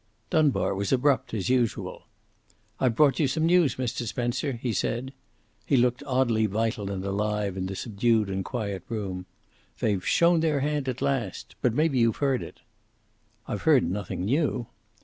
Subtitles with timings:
[0.31, 2.07] Dunbar was abrupt, as usual.
[2.79, 4.07] "I've brought you some news, Mr.
[4.07, 5.13] Spencer," he said.
[5.63, 9.27] He looked oddly vital and alive in the subdued and quiet room.
[9.79, 11.53] "They've shown their hand at last.
[11.61, 12.61] But maybe you've heard it."
[13.47, 14.65] "I've heard nothing new."